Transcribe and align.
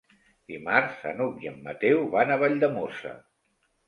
Dimarts 0.51 1.03
n'Hug 1.19 1.43
i 1.45 1.49
en 1.51 1.59
Mateu 1.67 2.01
van 2.15 2.33
a 2.33 2.39
Valldemossa. 2.45 3.13